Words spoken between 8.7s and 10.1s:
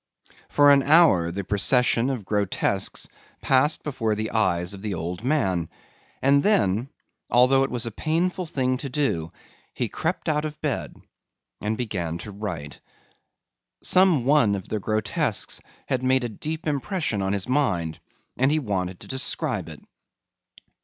to do, he